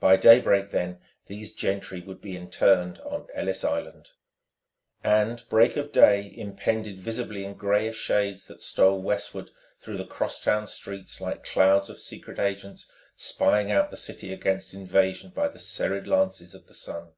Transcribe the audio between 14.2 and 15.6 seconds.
against invasion by the